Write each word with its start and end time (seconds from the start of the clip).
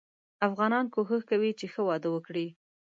افغانان 0.47 0.85
کوښښ 0.93 1.21
کوي 1.29 1.51
چې 1.59 1.65
ښه 1.73 1.81
واده 1.87 2.07
وګړي. 2.11 2.47